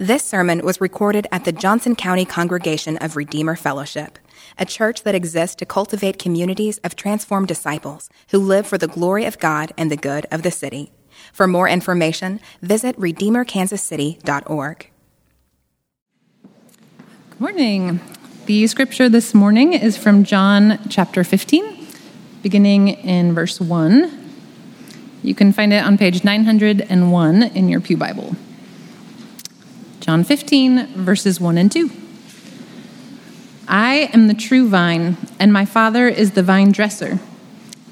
[0.00, 4.20] This sermon was recorded at the Johnson County Congregation of Redeemer Fellowship,
[4.56, 9.24] a church that exists to cultivate communities of transformed disciples who live for the glory
[9.24, 10.92] of God and the good of the city.
[11.32, 14.90] For more information, visit redeemerkansascity.org.
[17.30, 17.98] Good morning.
[18.46, 21.88] The scripture this morning is from John chapter 15,
[22.44, 24.30] beginning in verse 1.
[25.24, 28.36] You can find it on page 901 in your Pew Bible.
[30.08, 31.90] John 15, verses 1 and 2.
[33.68, 37.18] I am the true vine, and my Father is the vine dresser.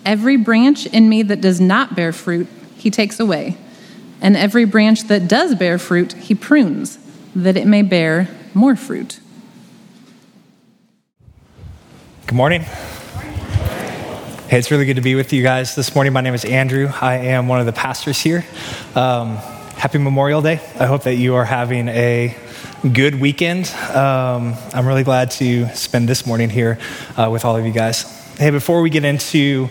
[0.03, 3.59] Every branch in me that does not bear fruit, he takes away.
[4.23, 6.99] And every branch that does bear fruit, he prunes,
[7.35, 9.21] that it may bear more fruit.
[12.27, 12.63] Good morning.
[14.49, 16.15] Hey, it's really good to be with you guys this morning.
[16.15, 16.91] My name is Andrew.
[16.99, 18.47] I am one of the pastors here.
[18.95, 19.39] Um,
[19.77, 20.61] happy Memorial Day.
[20.81, 22.35] I hope that you are having a
[22.93, 23.69] good weekend.
[23.95, 26.79] Um, I'm really glad to spend this morning here
[27.17, 28.05] uh, with all of you guys.
[28.39, 29.69] Hey, before we get into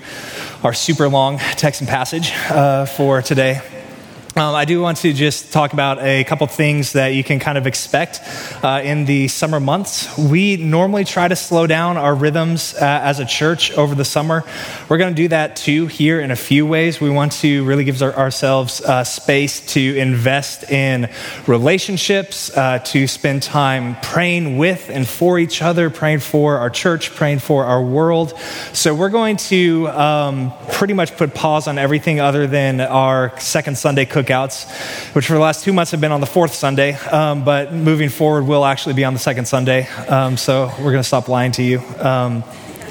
[0.63, 3.61] our super long text and passage uh, for today,
[4.37, 7.57] um, I do want to just talk about a couple things that you can kind
[7.57, 8.19] of expect
[8.61, 10.17] uh, in the summer months.
[10.17, 14.43] We normally try to slow down our rhythms uh, as a church over the summer.
[14.89, 16.99] We're going to do that too here in a few ways.
[16.99, 21.09] We want to really give our, ourselves uh, space to invest in
[21.47, 27.11] relationships, uh, to spend time praying with and for each other, praying for our church,
[27.11, 28.37] praying for our world.
[28.73, 33.77] So we're going to um, pretty much put pause on everything other than our second
[33.77, 34.69] Sunday cook cookouts,
[35.13, 38.09] which for the last two months have been on the fourth Sunday, um, but moving
[38.09, 39.87] forward will actually be on the second Sunday.
[40.07, 41.79] Um, so we're going to stop lying to you.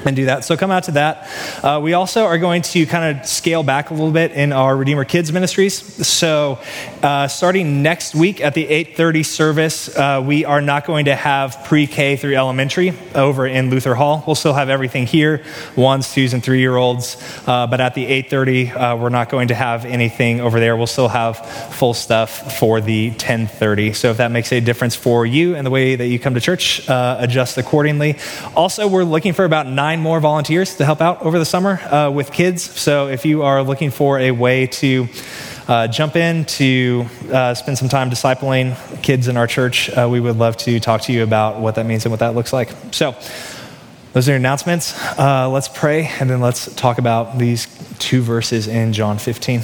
[0.05, 0.45] And do that.
[0.45, 1.27] So come out to that.
[1.63, 4.77] Uh, we also are going to kind of scale back a little bit in our
[4.77, 5.73] Redeemer Kids ministries.
[6.07, 6.59] So
[7.01, 11.63] uh, starting next week at the 8:30 service, uh, we are not going to have
[11.65, 14.23] pre-K through elementary over in Luther Hall.
[14.27, 15.43] We'll still have everything here,
[15.75, 17.17] ones, twos, and three-year-olds.
[17.47, 20.77] Uh, but at the 8:30, uh, we're not going to have anything over there.
[20.77, 21.39] We'll still have
[21.73, 23.95] full stuff for the 10:30.
[23.95, 26.41] So if that makes a difference for you and the way that you come to
[26.41, 28.17] church, uh, adjust accordingly.
[28.55, 32.09] Also, we're looking for about nine more volunteers to help out over the summer uh,
[32.09, 32.63] with kids.
[32.63, 35.07] So if you are looking for a way to
[35.67, 40.19] uh, jump in to uh, spend some time discipling kids in our church, uh, we
[40.19, 42.69] would love to talk to you about what that means and what that looks like.
[42.91, 43.15] So,
[44.13, 44.93] those are your announcements.
[45.19, 47.67] Uh, let's pray and then let's talk about these
[47.99, 49.61] two verses in John 15.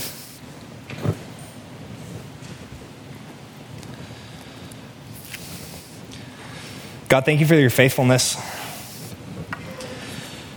[7.08, 8.38] God, thank you for your faithfulness.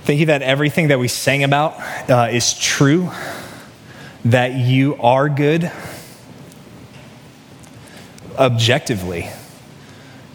[0.04, 3.10] Thank you that everything that we sang about uh, is true,
[4.26, 5.72] that you are good
[8.36, 9.30] objectively.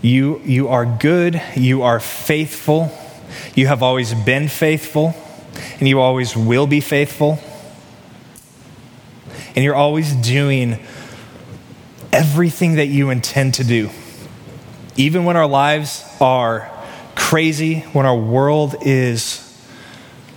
[0.01, 2.91] You, you are good, you are faithful,
[3.53, 5.13] you have always been faithful,
[5.77, 7.37] and you always will be faithful.
[9.55, 10.79] And you're always doing
[12.11, 13.91] everything that you intend to do.
[14.95, 16.71] Even when our lives are
[17.13, 19.45] crazy, when our world is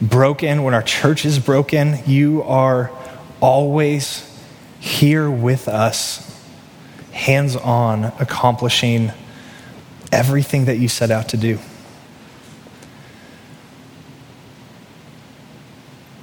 [0.03, 2.91] broken, when our church is broken, you are
[3.41, 4.29] always
[4.81, 6.29] here with us,
[7.13, 9.13] hands on, accomplishing
[10.11, 11.59] everything that you set out to do.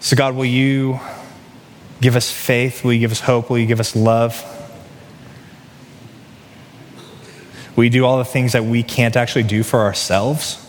[0.02, 1.00] So, God, will you
[2.02, 2.84] give us faith?
[2.84, 3.50] Will you give us hope?
[3.50, 4.44] Will you give us love?
[7.76, 10.69] Will you do all the things that we can't actually do for ourselves?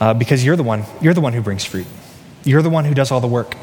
[0.00, 1.86] Uh, because you're the one you're the one who brings fruit.
[2.44, 3.56] You're the one who does all the work.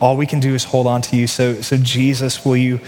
[0.00, 1.26] All we can do is hold on to you.
[1.26, 2.80] So so jesus will you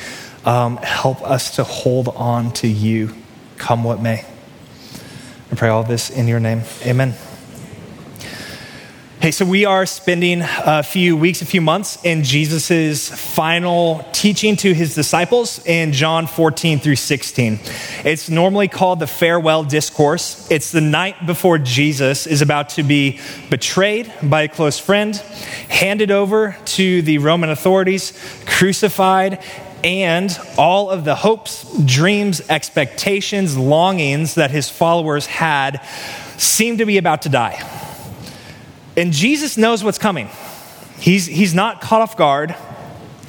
[0.44, 3.14] um, help us to hold on to you
[3.56, 4.24] come what may?
[5.50, 6.62] I pray all this in your name.
[6.84, 7.14] Amen
[9.22, 14.56] Hey, so we are spending a few weeks, a few months in Jesus' final teaching
[14.56, 17.60] to his disciples in John 14 through 16.
[18.04, 20.50] It's normally called the farewell discourse.
[20.50, 25.14] It's the night before Jesus is about to be betrayed by a close friend,
[25.68, 29.40] handed over to the Roman authorities, crucified,
[29.84, 35.80] and all of the hopes, dreams, expectations, longings that his followers had
[36.38, 37.81] seem to be about to die.
[38.96, 40.28] And Jesus knows what's coming.
[40.98, 42.54] He's, he's not caught off guard.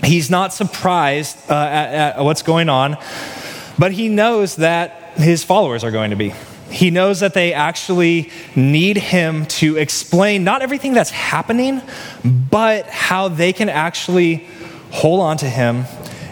[0.03, 2.97] He's not surprised uh, at, at what's going on,
[3.79, 6.33] but he knows that his followers are going to be.
[6.69, 11.81] He knows that they actually need him to explain not everything that's happening,
[12.25, 14.47] but how they can actually
[14.91, 15.85] hold on to him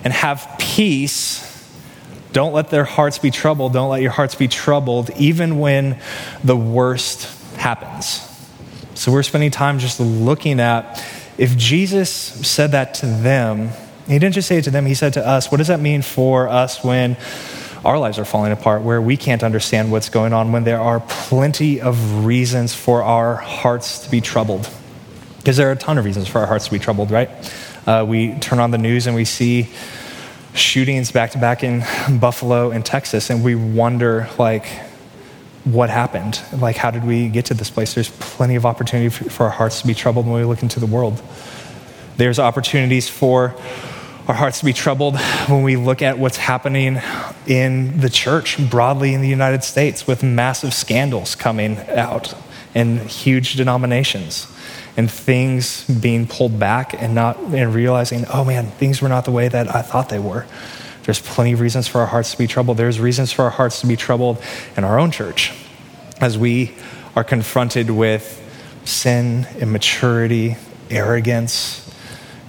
[0.03, 1.47] and have peace
[2.33, 3.73] Don't let their hearts be troubled.
[3.73, 5.99] Don't let your hearts be troubled, even when
[6.43, 8.30] the worst happens.
[9.01, 11.03] So we're spending time just looking at
[11.35, 13.69] if Jesus said that to them,
[14.05, 16.03] he didn't just say it to them, he said to us, what does that mean
[16.03, 17.17] for us when
[17.83, 20.99] our lives are falling apart, where we can't understand what's going on, when there are
[20.99, 24.69] plenty of reasons for our hearts to be troubled?
[25.37, 27.31] Because there are a ton of reasons for our hearts to be troubled, right?
[27.87, 29.67] Uh, we turn on the news and we see
[30.53, 31.79] shootings back to back in
[32.19, 34.67] Buffalo and Texas, and we wonder, like,
[35.63, 36.41] what happened?
[36.53, 37.93] Like, how did we get to this place?
[37.93, 40.85] There's plenty of opportunity for our hearts to be troubled when we look into the
[40.85, 41.21] world.
[42.17, 43.55] There's opportunities for
[44.27, 46.99] our hearts to be troubled when we look at what's happening
[47.47, 52.33] in the church broadly in the United States with massive scandals coming out
[52.73, 54.47] and huge denominations
[54.97, 59.31] and things being pulled back and not and realizing, oh man, things were not the
[59.31, 60.45] way that I thought they were.
[61.03, 62.77] There's plenty of reasons for our hearts to be troubled.
[62.77, 64.41] There's reasons for our hearts to be troubled
[64.77, 65.53] in our own church
[66.19, 66.75] as we
[67.15, 68.37] are confronted with
[68.85, 70.57] sin, immaturity,
[70.89, 71.77] arrogance,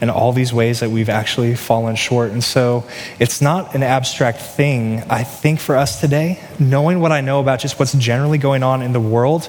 [0.01, 2.33] and all these ways that we've actually fallen short.
[2.33, 2.85] And so
[3.19, 7.61] it's not an abstract thing, I think, for us today, knowing what I know about
[7.61, 9.49] just what's generally going on in the world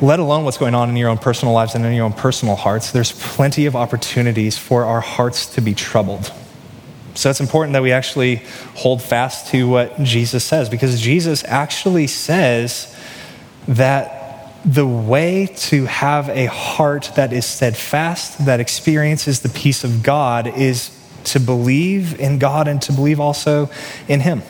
[0.00, 2.56] let alone what's going on in your own personal lives and in your own personal
[2.56, 6.32] hearts, there's plenty of opportunities for our hearts to be troubled.
[7.14, 8.36] So it's important that we actually
[8.74, 12.96] hold fast to what Jesus says because Jesus actually says
[13.68, 14.20] that
[14.64, 20.46] the way to have a heart that is steadfast, that experiences the peace of God,
[20.46, 23.70] is to believe in God and to believe also
[24.06, 24.42] in Him.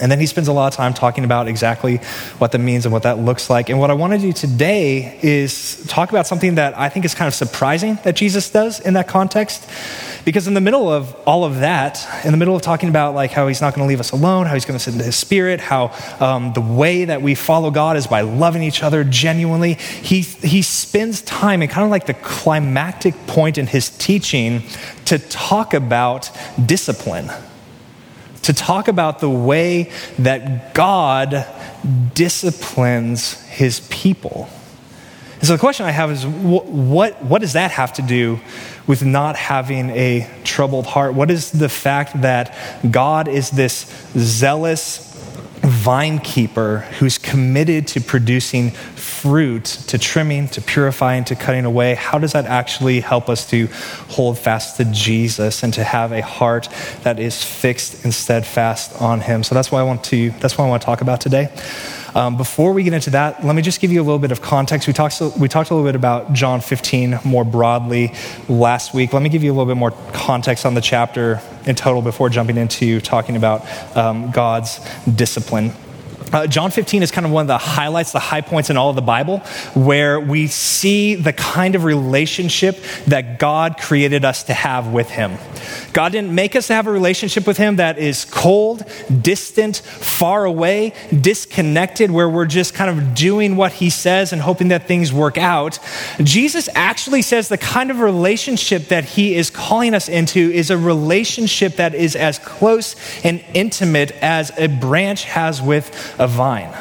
[0.00, 1.98] And then he spends a lot of time talking about exactly
[2.38, 3.68] what that means and what that looks like.
[3.68, 7.14] And what I want to do today is talk about something that I think is
[7.14, 9.68] kind of surprising that Jesus does in that context.
[10.24, 13.30] Because in the middle of all of that, in the middle of talking about like
[13.30, 15.60] how he's not going to leave us alone, how he's going to send his spirit,
[15.60, 20.22] how um, the way that we follow God is by loving each other genuinely, he,
[20.22, 24.62] he spends time in kind of like the climactic point in his teaching
[25.04, 26.30] to talk about
[26.64, 27.30] discipline
[28.44, 31.46] to talk about the way that God
[32.14, 34.50] disciplines his people.
[35.38, 38.40] And so the question I have is what, what does that have to do
[38.86, 41.14] with not having a troubled heart?
[41.14, 42.56] What is the fact that
[42.90, 43.86] God is this
[44.16, 45.10] zealous
[45.64, 52.18] vine keeper who's committed to producing fruit, to trimming, to purifying, to cutting away, how
[52.18, 53.66] does that actually help us to
[54.10, 56.68] hold fast to Jesus and to have a heart
[57.04, 59.42] that is fixed and steadfast on Him?
[59.42, 60.28] So that's why I want to.
[60.40, 61.48] That's what I want to talk about today.
[62.14, 64.40] Um, before we get into that, let me just give you a little bit of
[64.40, 64.86] context.
[64.86, 68.12] We talked, we talked a little bit about John 15 more broadly
[68.48, 69.12] last week.
[69.12, 72.28] Let me give you a little bit more context on the chapter in total before
[72.28, 73.66] jumping into talking about
[73.96, 74.80] um, God's
[75.12, 75.72] discipline.
[76.32, 78.90] Uh, John 15 is kind of one of the highlights, the high points in all
[78.90, 79.38] of the Bible,
[79.74, 85.36] where we see the kind of relationship that God created us to have with Him.
[85.92, 88.84] God didn't make us to have a relationship with Him that is cold,
[89.22, 94.68] distant, far away, disconnected, where we're just kind of doing what He says and hoping
[94.68, 95.78] that things work out.
[96.22, 100.78] Jesus actually says the kind of relationship that He is calling us into is a
[100.78, 106.74] relationship that is as close and intimate as a branch has with a vine.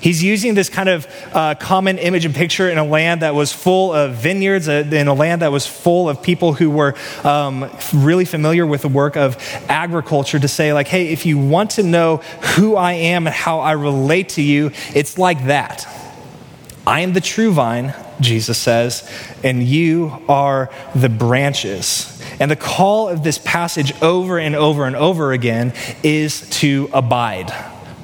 [0.00, 3.52] He's using this kind of uh, common image and picture in a land that was
[3.52, 7.68] full of vineyards, uh, in a land that was full of people who were um,
[7.92, 9.36] really familiar with the work of
[9.68, 12.18] agriculture to say, like, hey, if you want to know
[12.56, 15.88] who I am and how I relate to you, it's like that.
[16.86, 19.10] I am the true vine, Jesus says,
[19.42, 22.22] and you are the branches.
[22.38, 25.72] And the call of this passage over and over and over again
[26.04, 27.52] is to abide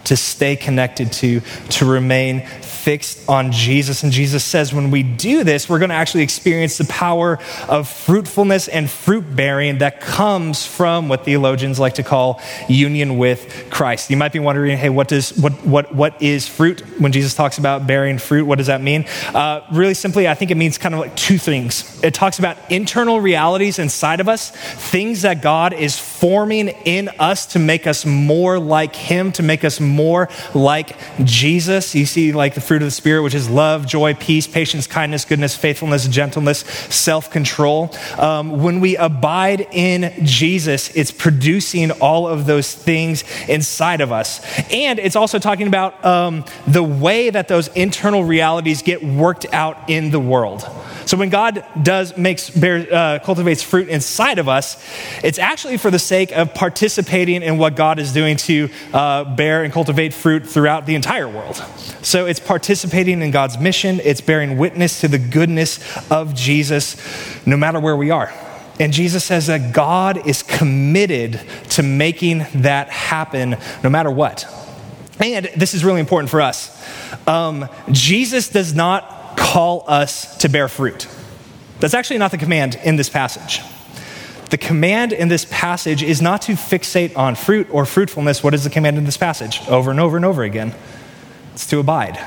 [0.04, 1.40] to stay connected to,
[1.71, 2.47] to remain
[2.83, 4.03] fixed on Jesus.
[4.03, 7.89] And Jesus says when we do this, we're going to actually experience the power of
[7.89, 14.11] fruitfulness and fruit bearing that comes from what theologians like to call union with Christ.
[14.11, 16.81] You might be wondering, hey, what, does, what, what, what is fruit?
[17.01, 19.07] When Jesus talks about bearing fruit, what does that mean?
[19.33, 22.03] Uh, really simply, I think it means kind of like two things.
[22.03, 27.47] It talks about internal realities inside of us, things that God is forming in us
[27.53, 31.95] to make us more like Him, to make us more like Jesus.
[31.95, 35.26] You see, like the fruit of the Spirit, which is love, joy, peace, patience, kindness,
[35.26, 37.95] goodness, faithfulness, gentleness, self control.
[38.17, 44.41] Um, when we abide in Jesus, it's producing all of those things inside of us.
[44.73, 49.91] And it's also talking about um, the way that those internal realities get worked out
[49.91, 50.67] in the world.
[51.05, 54.83] So when God does makes bear, uh, cultivates fruit inside of us,
[55.23, 59.62] it's actually for the sake of participating in what God is doing to uh, bear
[59.62, 61.57] and cultivate fruit throughout the entire world.
[62.02, 64.00] So it's participating in God's mission.
[64.04, 65.81] It's bearing witness to the goodness
[66.12, 66.97] of Jesus,
[67.45, 68.33] no matter where we are.
[68.78, 71.40] And Jesus says that God is committed
[71.71, 74.47] to making that happen, no matter what.
[75.19, 76.71] And this is really important for us.
[77.26, 81.09] Um, Jesus does not call us to bear fruit.
[81.81, 83.61] That's actually not the command in this passage.
[84.50, 88.45] The command in this passage is not to fixate on fruit or fruitfulness.
[88.45, 89.61] What is the command in this passage?
[89.66, 90.73] Over and over and over again.
[91.54, 92.19] It's to abide,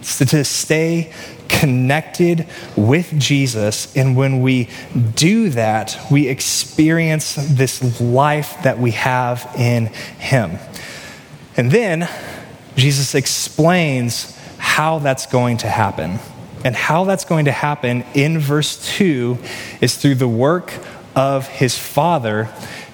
[0.00, 1.12] it's to stay
[1.48, 3.94] connected with Jesus.
[3.96, 4.68] And when we
[5.14, 10.58] do that, we experience this life that we have in Him.
[11.56, 12.08] And then
[12.76, 16.18] Jesus explains how that's going to happen.
[16.64, 19.38] And how that's going to happen in verse 2
[19.80, 20.72] is through the work
[21.14, 22.44] of his Father,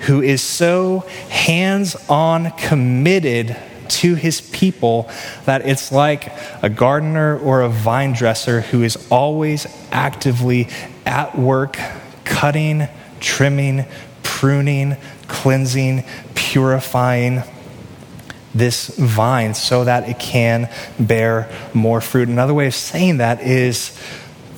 [0.00, 3.56] who is so hands on committed
[3.94, 5.08] to his people
[5.44, 6.32] that it's like
[6.62, 10.68] a gardener or a vine dresser who is always actively
[11.06, 11.78] at work,
[12.24, 12.88] cutting,
[13.20, 13.84] trimming,
[14.22, 14.96] pruning,
[15.28, 17.42] cleansing, purifying
[18.54, 22.28] this vine so that it can bear more fruit.
[22.28, 23.98] Another way of saying that is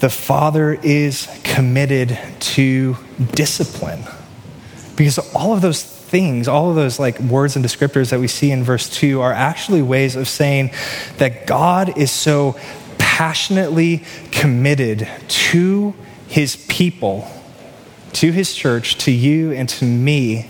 [0.00, 2.96] the Father is committed to
[3.32, 4.04] discipline.
[4.96, 8.50] Because all of those things, all of those like words and descriptors that we see
[8.50, 10.70] in verse 2 are actually ways of saying
[11.18, 12.56] that God is so
[12.98, 15.94] passionately committed to
[16.28, 17.30] his people,
[18.14, 20.48] to his church, to you and to me,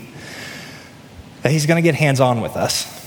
[1.41, 2.97] that he's going to get hands on with us.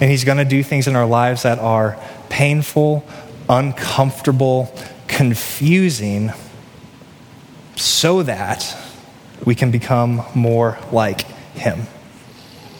[0.00, 1.96] And He's going to do things in our lives that are
[2.28, 3.04] painful,
[3.48, 4.74] uncomfortable,
[5.06, 6.32] confusing,
[7.76, 8.76] so that
[9.44, 11.24] we can become more like
[11.54, 11.80] Him.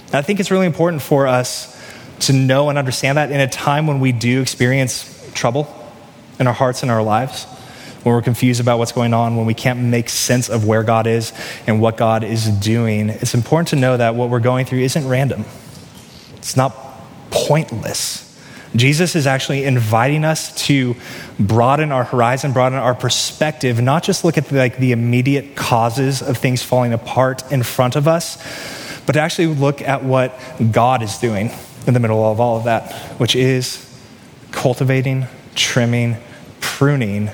[0.06, 1.72] And I think it's really important for us
[2.20, 5.68] to know and understand that in a time when we do experience trouble
[6.38, 7.44] in our hearts and our lives,
[8.02, 11.06] when we're confused about what's going on, when we can't make sense of where God
[11.06, 11.32] is
[11.66, 15.06] and what God is doing, it's important to know that what we're going through isn't
[15.06, 15.44] random.
[16.36, 16.76] It's not
[17.30, 18.21] pointless.
[18.74, 20.96] Jesus is actually inviting us to
[21.38, 26.22] broaden our horizon, broaden our perspective, not just look at the, like the immediate causes
[26.22, 28.36] of things falling apart in front of us,
[29.04, 30.38] but to actually look at what
[30.70, 31.50] God is doing
[31.86, 33.88] in the middle of all of that, which is
[34.52, 36.16] cultivating, trimming,
[36.60, 37.30] pruning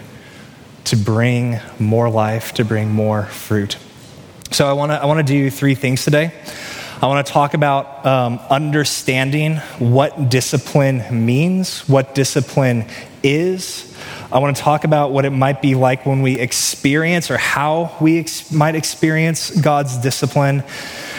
[0.84, 3.76] to bring more life, to bring more fruit.
[4.50, 6.32] So I want to I want to do three things today.
[7.00, 12.86] I want to talk about um, understanding what discipline means, what discipline
[13.22, 13.96] is.
[14.32, 17.96] I want to talk about what it might be like when we experience or how
[18.00, 20.64] we ex- might experience God's discipline.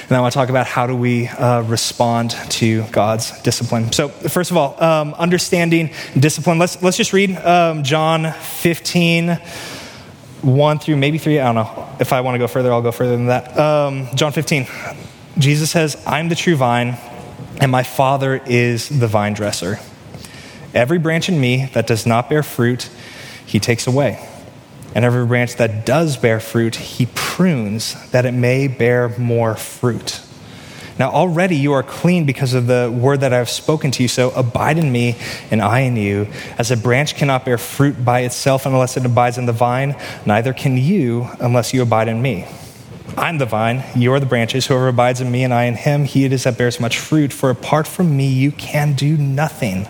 [0.09, 3.93] And I want to talk about how do we uh, respond to God's discipline.
[3.93, 6.59] So, first of all, um, understanding discipline.
[6.59, 9.39] Let's, let's just read um, John 15,
[10.41, 11.39] 1 through maybe 3.
[11.39, 11.89] I don't know.
[12.01, 13.57] If I want to go further, I'll go further than that.
[13.57, 14.67] Um, John 15.
[15.39, 16.98] Jesus says, I'm the true vine,
[17.62, 19.79] and my Father is the vine dresser.
[20.74, 22.89] Every branch in me that does not bear fruit,
[23.46, 24.27] he takes away.
[24.93, 30.22] And every branch that does bear fruit, he prunes that it may bear more fruit.
[30.98, 34.10] Now, already you are clean because of the word that I have spoken to you.
[34.10, 35.15] So abide in me,
[35.50, 36.27] and I in you.
[36.58, 40.51] As a branch cannot bear fruit by itself unless it abides in the vine, neither
[40.51, 42.46] can you unless you abide in me.
[43.17, 44.67] I'm the vine, you are the branches.
[44.67, 47.33] Whoever abides in me and I in him, he it is that bears much fruit.
[47.33, 49.87] For apart from me, you can do nothing.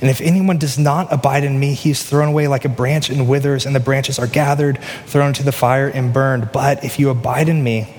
[0.00, 3.08] And if anyone does not abide in me, he is thrown away like a branch
[3.08, 6.50] and withers, and the branches are gathered, thrown into the fire, and burned.
[6.52, 7.94] But if you abide in me,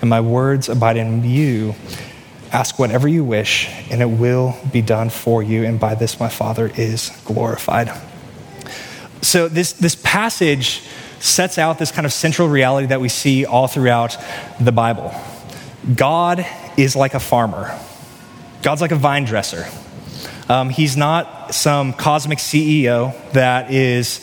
[0.00, 1.74] and my words abide in you,
[2.52, 5.64] ask whatever you wish, and it will be done for you.
[5.64, 7.90] And by this my Father is glorified.
[9.20, 10.82] So, this, this passage
[11.20, 14.16] sets out this kind of central reality that we see all throughout
[14.60, 15.14] the Bible.
[15.94, 16.46] God
[16.76, 17.78] is like a farmer,
[18.62, 19.66] God's like a vine dresser.
[20.48, 24.20] Um, he's not some cosmic CEO that is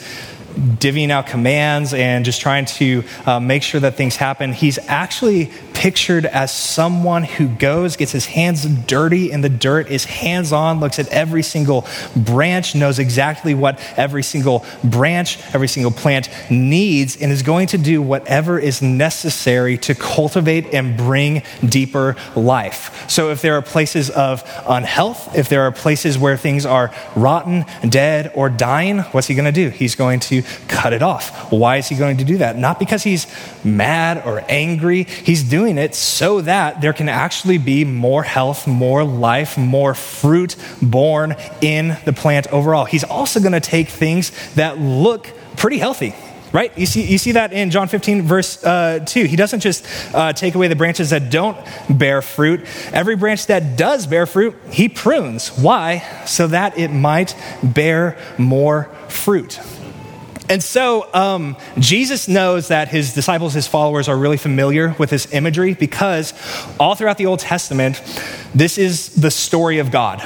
[0.55, 4.53] divvying out commands and just trying to uh, make sure that things happen.
[4.53, 5.51] He's actually
[5.85, 10.79] pictured as someone who goes, gets his hands dirty in the dirt, is hands on,
[10.79, 17.21] looks at every single branch, knows exactly what every single branch, every single plant needs,
[17.21, 23.07] and is going to do whatever is necessary to cultivate and bring deeper life.
[23.07, 27.63] So if there are places of unhealth, if there are places where things are rotten,
[27.87, 29.69] dead, or dying, what's he going to do?
[29.69, 31.51] He's going to cut it off.
[31.51, 32.57] Why is he going to do that?
[32.57, 33.27] Not because he's
[33.63, 35.03] mad or angry.
[35.03, 40.55] He's doing it so that there can actually be more health, more life, more fruit
[40.81, 42.85] born in the plant overall.
[42.85, 46.13] He's also going to take things that look pretty healthy
[46.55, 46.77] right?
[46.77, 49.25] You see, you see that in John 15, verse uh, 2.
[49.25, 51.57] He doesn't just uh, take away the branches that don't
[51.89, 52.65] bear fruit.
[52.93, 55.49] Every branch that does bear fruit, he prunes.
[55.49, 55.99] Why?
[56.25, 59.59] So that it might bear more fruit.
[60.47, 65.33] And so um, Jesus knows that his disciples, his followers, are really familiar with this
[65.33, 66.33] imagery because
[66.79, 68.01] all throughout the Old Testament,
[68.53, 70.21] this is the story of God.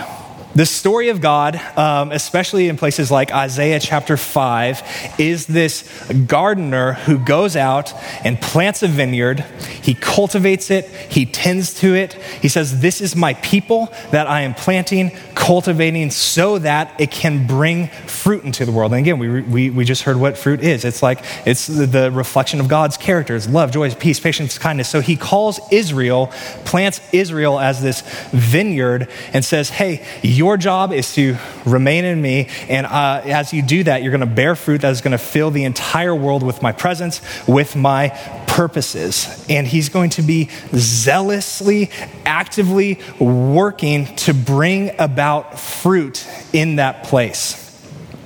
[0.55, 5.87] The story of God, um, especially in places like Isaiah chapter 5, is this
[6.27, 7.93] gardener who goes out
[8.25, 9.41] and plants a vineyard.
[9.83, 12.13] He cultivates it, he tends to it.
[12.41, 17.45] He says, This is my people that I am planting, cultivating, so that it can
[17.45, 17.87] bring
[18.19, 18.91] fruit into the world.
[18.91, 22.59] And again, we, we, we just heard what fruit is it's like it's the, reflection
[22.59, 24.89] of God's characters love, joy, peace, patience, kindness.
[24.89, 26.27] So he calls Israel,
[26.65, 32.49] plants Israel as this vineyard, and says, Hey, your job is to remain in me.
[32.67, 35.17] And uh, as you do that, you're going to bear fruit that is going to
[35.17, 38.09] fill the entire world with my presence, with my
[38.47, 39.45] purposes.
[39.47, 41.89] And he's going to be zealously,
[42.25, 47.68] actively working to bring about fruit in that place.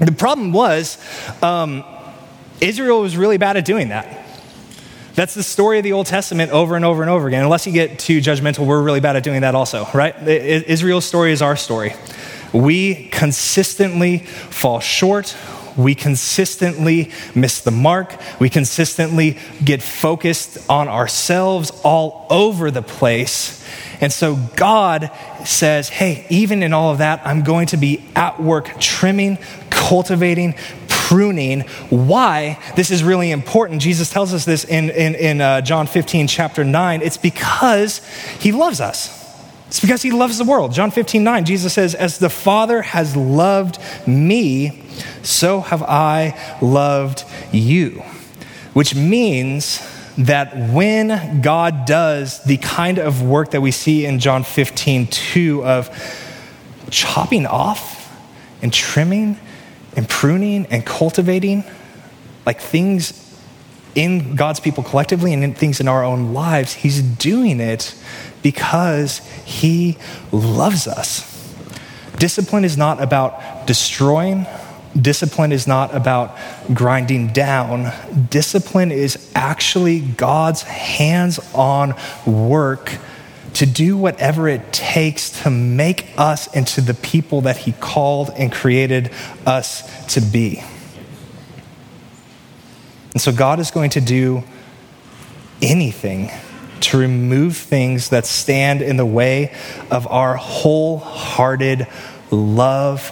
[0.06, 0.98] The problem was,
[1.42, 1.84] um,
[2.60, 4.26] Israel was really bad at doing that.
[5.16, 7.44] That's the story of the Old Testament over and over and over again.
[7.44, 10.16] Unless you get too judgmental, we're really bad at doing that also, right?
[10.28, 11.94] Israel's story is our story.
[12.52, 15.36] We consistently fall short.
[15.78, 18.16] We consistently miss the mark.
[18.40, 23.64] We consistently get focused on ourselves all over the place.
[24.04, 25.12] And so God
[25.46, 29.38] says, hey, even in all of that, I'm going to be at work trimming,
[29.70, 30.56] cultivating,
[30.90, 31.62] pruning.
[31.90, 36.28] Why this is really important, Jesus tells us this in, in, in uh, John 15,
[36.28, 37.02] chapter 9.
[37.02, 38.06] It's because
[38.40, 39.22] he loves us.
[39.68, 40.74] It's because he loves the world.
[40.74, 44.84] John 15, 9, Jesus says, As the Father has loved me,
[45.22, 47.24] so have I loved
[47.54, 48.04] you.
[48.74, 49.80] Which means
[50.18, 55.66] that when God does the kind of work that we see in John 15, 2
[55.66, 55.90] of
[56.90, 58.16] chopping off
[58.62, 59.40] and trimming
[59.96, 61.64] and pruning and cultivating,
[62.46, 63.20] like things
[63.96, 67.96] in God's people collectively and in things in our own lives, He's doing it
[68.42, 69.98] because He
[70.32, 71.30] loves us.
[72.18, 74.46] Discipline is not about destroying,
[75.00, 76.38] discipline is not about
[76.74, 77.92] grinding down.
[78.30, 82.98] Discipline is actually God's hands on work
[83.56, 88.52] to do whatever it takes to make us into the people that He called and
[88.52, 89.12] created
[89.46, 90.64] us to be.
[93.14, 94.44] And so God is going to do
[95.62, 96.32] anything
[96.82, 99.56] to remove things that stand in the way
[99.90, 101.88] of our wholehearted
[102.32, 103.12] love,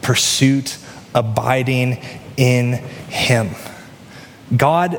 [0.00, 0.78] pursuit,
[1.14, 1.98] abiding
[2.36, 2.74] in
[3.08, 3.50] Him.
[4.56, 4.94] God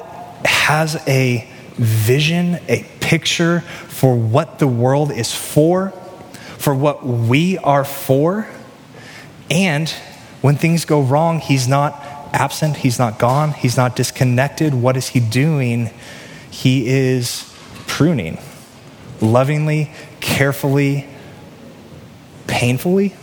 [0.46, 5.90] has a vision, a picture for what the world is for,
[6.58, 8.48] for what we are for.
[9.50, 9.90] And
[10.42, 11.94] when things go wrong, He's not
[12.34, 14.74] absent, He's not gone, He's not disconnected.
[14.74, 15.90] What is He doing?
[16.50, 17.48] He is
[17.88, 18.38] pruning
[19.22, 21.08] lovingly, carefully,
[22.48, 23.14] painfully,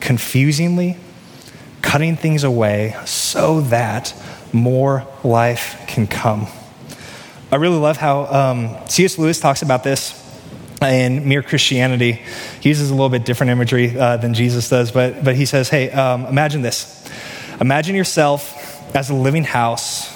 [0.00, 0.96] confusingly,
[1.92, 4.14] cutting things away so that
[4.50, 6.46] more life can come.
[7.50, 9.18] I really love how um, C.S.
[9.18, 10.18] Lewis talks about this
[10.80, 12.12] in Mere Christianity.
[12.62, 15.68] He uses a little bit different imagery uh, than Jesus does, but, but he says,
[15.68, 17.06] hey, um, imagine this.
[17.60, 20.10] Imagine yourself as a living house,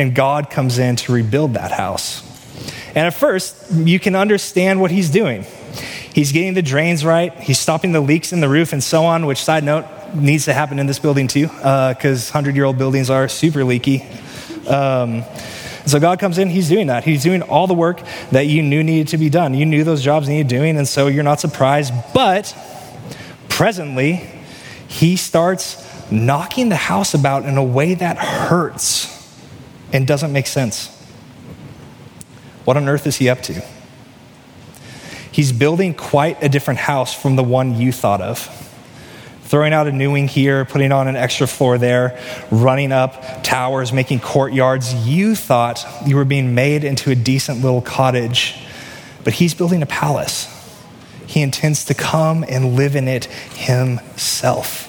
[0.00, 2.28] and God comes in to rebuild that house.
[2.96, 5.44] And at first, you can understand what he's doing.
[6.12, 9.24] He's getting the drains right, he's stopping the leaks in the roof, and so on,
[9.26, 12.78] which, side note, needs to happen in this building too, because uh, 100 year old
[12.78, 14.02] buildings are super leaky.
[14.66, 15.24] Um,
[15.86, 17.04] so God comes in, He's doing that.
[17.04, 19.54] He's doing all the work that you knew needed to be done.
[19.54, 21.92] You knew those jobs needed doing, and so you're not surprised.
[22.14, 22.56] But
[23.48, 24.28] presently,
[24.88, 29.08] He starts knocking the house about in a way that hurts
[29.92, 30.88] and doesn't make sense.
[32.64, 33.62] What on earth is he up to?
[35.32, 38.58] He's building quite a different house from the one you thought of.
[39.52, 42.18] Throwing out a new wing here, putting on an extra floor there,
[42.50, 44.94] running up towers, making courtyards.
[45.06, 48.58] You thought you were being made into a decent little cottage,
[49.24, 50.48] but he's building a palace.
[51.26, 54.88] He intends to come and live in it himself.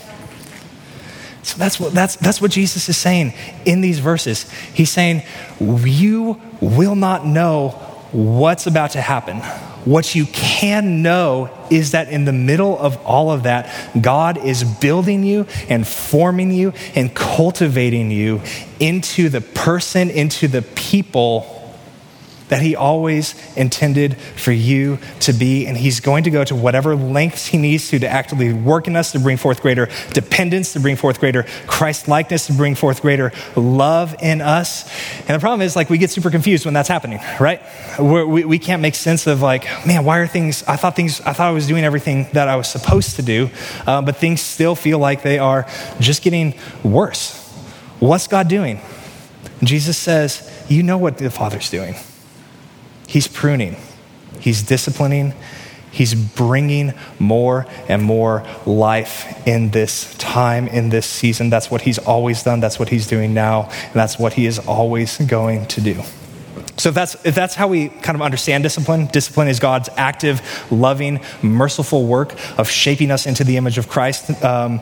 [1.44, 3.34] So that's what, that's, that's what Jesus is saying
[3.66, 4.50] in these verses.
[4.74, 5.24] He's saying,
[5.60, 7.72] You will not know
[8.14, 9.42] what's about to happen.
[9.86, 13.70] What you can know is that in the middle of all of that,
[14.00, 18.42] God is building you and forming you and cultivating you
[18.80, 21.63] into the person, into the people
[22.54, 25.66] that He always intended for you to be.
[25.66, 28.96] And He's going to go to whatever lengths He needs to to actively work in
[28.96, 33.02] us to bring forth greater dependence, to bring forth greater Christ likeness, to bring forth
[33.02, 34.88] greater love in us.
[35.22, 37.60] And the problem is, like, we get super confused when that's happening, right?
[37.98, 41.22] We're, we we can't make sense of, like, man, why are things, I thought things,
[41.22, 43.50] I thought I was doing everything that I was supposed to do,
[43.88, 45.66] uh, but things still feel like they are
[46.00, 47.50] just getting worse.
[48.00, 48.80] What's God doing?
[49.64, 51.96] Jesus says, You know what the Father's doing.
[53.08, 53.76] He's pruning,
[54.40, 55.34] He's disciplining,
[55.92, 61.52] He's bringing more and more life in this time, in this season.
[61.52, 62.60] That's what He's always done.
[62.60, 63.70] That's what He's doing now.
[63.70, 66.02] And that's what He is always going to do.
[66.78, 70.42] So if that's, if that's how we kind of understand discipline, discipline is God's active,
[70.72, 74.44] loving, merciful work of shaping us into the image of Christ.
[74.44, 74.82] Um,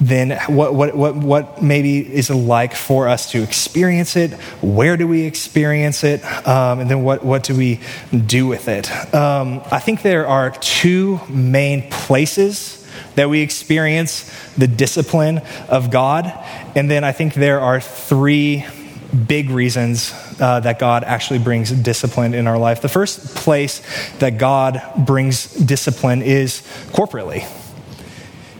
[0.00, 4.32] then what, what, what, what maybe is it like for us to experience it?
[4.60, 6.24] Where do we experience it?
[6.46, 7.80] Um, and then what, what do we
[8.14, 8.90] do with it?
[9.14, 12.78] Um, I think there are two main places
[13.14, 16.32] that we experience the discipline of God.
[16.74, 18.64] And then I think there are three
[19.26, 22.80] big reasons uh, that God actually brings discipline in our life.
[22.80, 23.82] The first place
[24.18, 27.46] that God brings discipline is corporately.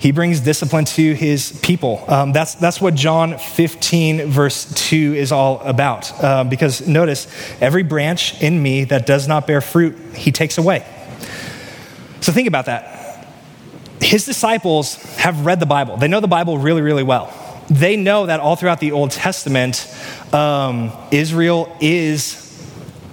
[0.03, 2.05] He brings discipline to his people.
[2.09, 6.13] Um, that's, that's what John 15, verse 2 is all about.
[6.21, 7.29] Uh, because notice,
[7.61, 10.85] every branch in me that does not bear fruit, he takes away.
[12.21, 13.29] So think about that.
[14.01, 17.33] His disciples have read the Bible, they know the Bible really, really well.
[17.71, 19.87] They know that all throughout the Old Testament,
[20.33, 22.43] um, Israel is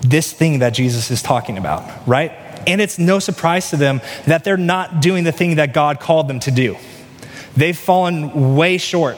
[0.02, 2.32] this thing that Jesus is talking about, right?
[2.70, 6.28] And it's no surprise to them that they're not doing the thing that God called
[6.28, 6.78] them to do.
[7.58, 9.18] They've fallen way short.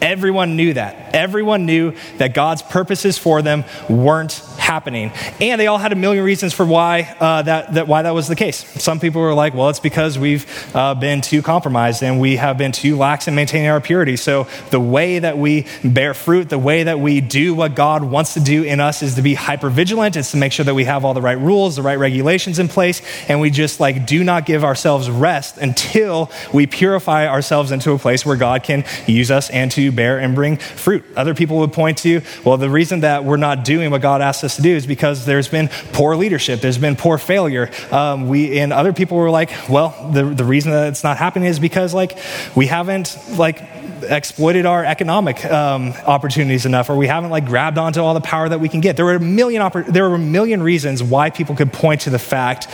[0.00, 1.14] Everyone knew that.
[1.14, 4.32] Everyone knew that God's purposes for them weren't
[4.70, 5.10] happening.
[5.40, 8.28] And they all had a million reasons for why, uh, that, that, why that was
[8.28, 8.58] the case.
[8.80, 12.56] Some people were like, well, it's because we've uh, been too compromised and we have
[12.56, 14.16] been too lax in maintaining our purity.
[14.16, 18.34] So the way that we bear fruit, the way that we do what God wants
[18.34, 20.14] to do in us is to be hyper vigilant.
[20.14, 22.68] It's to make sure that we have all the right rules, the right regulations in
[22.68, 27.90] place, and we just like do not give ourselves rest until we purify ourselves into
[27.90, 31.04] a place where God can use us and to bear and bring fruit.
[31.16, 34.44] Other people would point to, well, the reason that we're not doing what God asked
[34.44, 37.70] us to do is because there's been poor leadership, there's been poor failure.
[37.90, 41.48] Um, we and other people were like, well, the the reason that it's not happening
[41.48, 42.18] is because like
[42.54, 43.62] we haven't like
[44.02, 48.48] exploited our economic um, opportunities enough, or we haven't like grabbed onto all the power
[48.48, 48.96] that we can get.
[48.96, 52.10] There were a million oppor- there were a million reasons why people could point to
[52.10, 52.68] the fact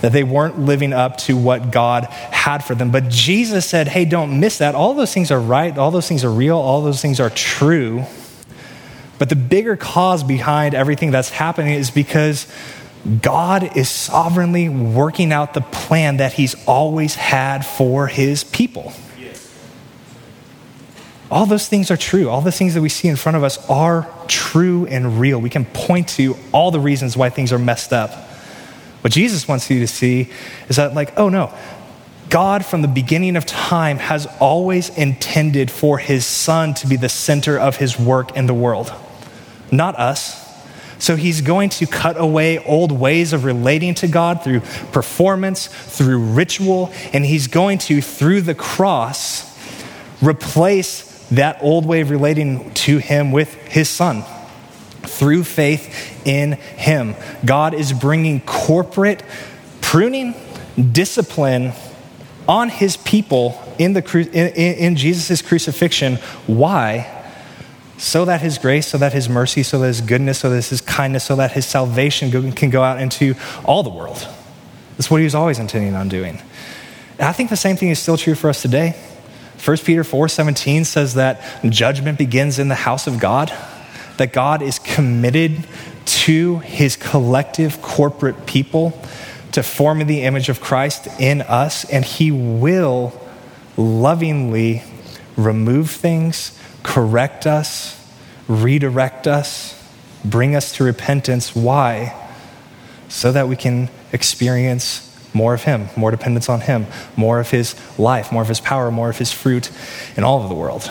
[0.00, 2.90] that they weren't living up to what God had for them.
[2.90, 4.74] But Jesus said, "Hey, don't miss that.
[4.74, 5.76] All those things are right.
[5.76, 6.56] All those things are real.
[6.56, 8.04] All those things are true."
[9.18, 12.46] But the bigger cause behind everything that's happening is because
[13.20, 18.92] God is sovereignly working out the plan that He's always had for His people.
[21.30, 22.28] All those things are true.
[22.28, 25.40] All the things that we see in front of us are true and real.
[25.40, 28.10] We can point to all the reasons why things are messed up.
[29.00, 30.30] What Jesus wants you to see
[30.68, 31.50] is that, like, oh no,
[32.28, 37.08] God, from the beginning of time, has always intended for his son to be the
[37.08, 38.92] center of his work in the world
[39.72, 40.40] not us.
[40.98, 44.60] So he's going to cut away old ways of relating to God through
[44.92, 49.50] performance, through ritual, and he's going to, through the cross,
[50.22, 54.22] replace that old way of relating to him with his son
[55.02, 57.16] through faith in him.
[57.44, 59.24] God is bringing corporate
[59.80, 60.34] pruning,
[60.92, 61.72] discipline
[62.48, 66.16] on his people in, the, in, in Jesus' crucifixion.
[66.46, 67.21] Why?
[68.02, 70.80] So that his grace, so that his mercy, so that his goodness, so that his
[70.80, 73.34] kindness, so that his salvation can go out into
[73.64, 74.26] all the world.
[74.96, 76.42] That's what he was always intending on doing.
[77.18, 78.96] And I think the same thing is still true for us today.
[79.64, 83.52] 1 Peter 4:17 says that judgment begins in the house of God,
[84.16, 85.64] that God is committed
[86.04, 89.00] to his collective corporate people
[89.52, 93.12] to form the image of Christ in us, and He will
[93.76, 94.82] lovingly
[95.36, 97.98] remove things, correct us,
[98.48, 99.78] redirect us,
[100.24, 101.54] bring us to repentance.
[101.54, 102.18] Why?
[103.08, 107.74] So that we can experience more of Him, more dependence on Him, more of His
[107.98, 109.70] life, more of His power, more of His fruit
[110.16, 110.90] in all of the world.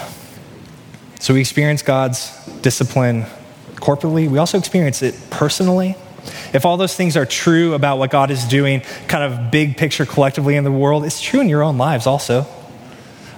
[1.20, 3.26] So we experience God's discipline
[3.76, 5.96] corporately, we also experience it personally.
[6.54, 10.06] If all those things are true about what God is doing, kind of big picture
[10.06, 12.46] collectively in the world, it's true in your own lives also.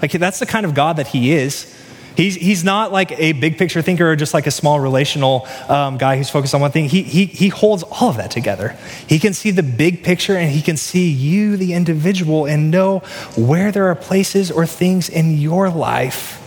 [0.01, 1.72] Like, that's the kind of God that He is.
[2.15, 5.97] He's, he's not like a big picture thinker or just like a small relational um,
[5.97, 6.87] guy who's focused on one thing.
[6.87, 8.77] He, he, he holds all of that together.
[9.07, 12.99] He can see the big picture and he can see you, the individual, and know
[13.35, 16.39] where there are places or things in your life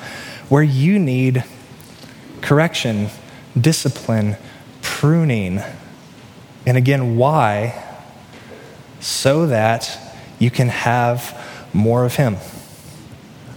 [0.49, 1.45] where you need
[2.41, 3.09] correction,
[3.61, 4.37] discipline,
[4.83, 5.61] pruning.
[6.65, 7.83] And again, why?
[9.01, 9.99] So that
[10.39, 12.37] you can have more of Him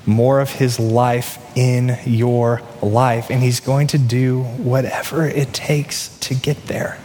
[0.09, 6.17] more of his life in your life, and he's going to do whatever it takes
[6.19, 6.99] to get there.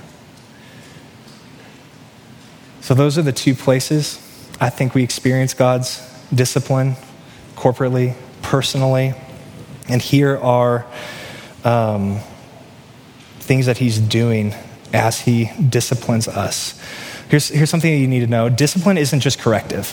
[2.80, 4.18] So, those are the two places
[4.60, 6.00] I think we experience God's
[6.32, 6.96] discipline
[7.56, 9.14] corporately, personally.
[9.88, 10.86] And here are
[11.64, 12.20] um,
[13.40, 14.54] things that he's doing
[14.92, 16.80] as he disciplines us.
[17.28, 19.92] Here's, here's something that you need to know discipline isn't just corrective.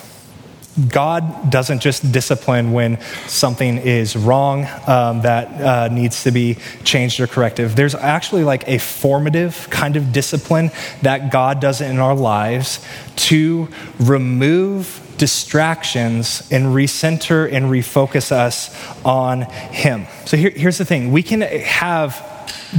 [0.90, 7.20] God doesn't just discipline when something is wrong um, that uh, needs to be changed
[7.20, 7.76] or corrective.
[7.76, 12.86] There's actually like a formative kind of discipline that God does in our lives
[13.18, 13.68] to
[14.00, 20.08] remove distractions and recenter and refocus us on Him.
[20.26, 22.28] So here, here's the thing we can have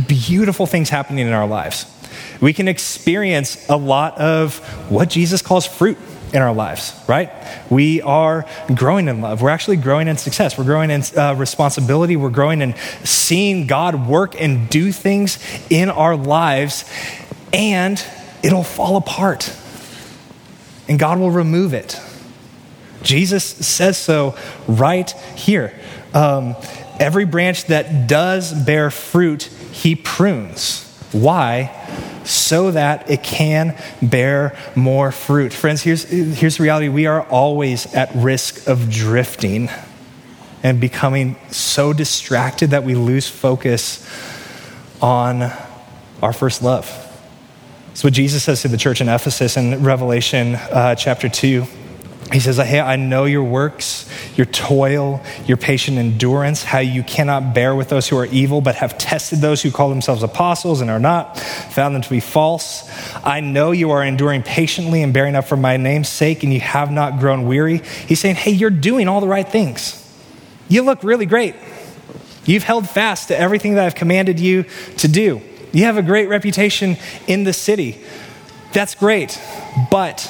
[0.08, 1.86] beautiful things happening in our lives.
[2.40, 4.58] We can experience a lot of
[4.90, 5.98] what Jesus calls fruit
[6.32, 7.30] in our lives, right?
[7.70, 9.42] We are growing in love.
[9.42, 10.56] We're actually growing in success.
[10.56, 12.16] We're growing in uh, responsibility.
[12.16, 16.90] We're growing in seeing God work and do things in our lives,
[17.52, 18.02] and
[18.42, 19.54] it'll fall apart.
[20.88, 22.00] And God will remove it.
[23.02, 25.78] Jesus says so right here.
[26.14, 26.56] Um,
[26.98, 30.88] every branch that does bear fruit, he prunes.
[31.12, 31.78] Why?
[32.24, 35.52] So that it can bear more fruit.
[35.52, 39.68] Friends, here's, here's the reality we are always at risk of drifting
[40.62, 44.08] and becoming so distracted that we lose focus
[45.00, 45.52] on
[46.22, 46.98] our first love.
[47.90, 51.66] It's what Jesus says to the church in Ephesus in Revelation uh, chapter 2.
[52.32, 57.54] He says, Hey, I know your works, your toil, your patient endurance, how you cannot
[57.54, 60.90] bear with those who are evil, but have tested those who call themselves apostles and
[60.90, 62.88] are not, found them to be false.
[63.24, 66.60] I know you are enduring patiently and bearing up for my name's sake, and you
[66.60, 67.78] have not grown weary.
[67.78, 69.98] He's saying, Hey, you're doing all the right things.
[70.68, 71.54] You look really great.
[72.44, 74.64] You've held fast to everything that I've commanded you
[74.98, 75.42] to do.
[75.72, 78.02] You have a great reputation in the city.
[78.72, 79.40] That's great.
[79.90, 80.20] But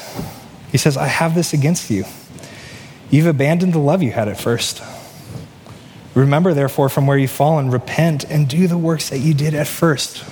[0.70, 2.04] he says, I have this against you.
[3.12, 4.82] You've abandoned the love you had at first.
[6.14, 9.66] Remember, therefore, from where you've fallen, repent and do the works that you did at
[9.66, 10.24] first.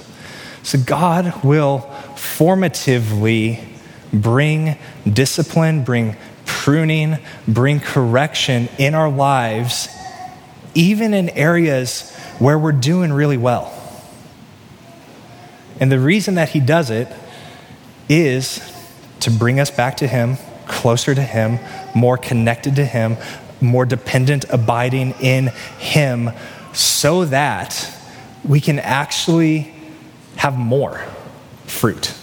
[0.63, 1.81] So God will
[2.15, 3.63] formatively
[4.15, 4.79] bring
[5.11, 6.17] discipline, bring
[6.47, 9.95] pruning, bring correction in our lives,
[10.75, 13.77] even in areas where we're doing really well.
[15.79, 17.09] And the reason that He does it
[18.09, 18.75] is
[19.21, 21.59] to bring us back to Him, closer to Him,
[21.95, 23.17] more connected to Him,
[23.61, 25.49] more dependent, abiding in
[25.79, 26.31] Him,
[26.73, 27.93] so that
[28.45, 29.73] we can actually
[30.37, 31.05] have more
[31.67, 32.15] fruit,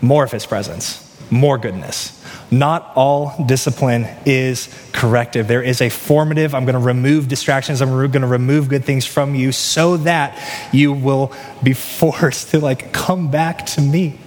[0.00, 2.12] more of His presence, more goodness.
[2.48, 5.48] Not all discipline is corrective.
[5.48, 9.04] There is a formative, I'm going to remove distractions, I'm going to remove good things
[9.04, 10.38] from you so that
[10.72, 14.20] you will be forced to like come back to me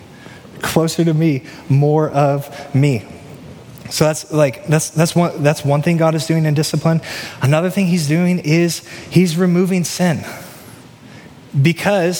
[0.61, 3.05] closer to me, more of me.
[3.89, 7.01] So that's like that's that's one that's one thing God is doing in discipline.
[7.41, 10.23] Another thing he's doing is he's removing sin.
[11.59, 12.17] Because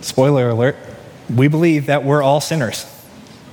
[0.00, 0.76] spoiler alert,
[1.34, 2.86] we believe that we're all sinners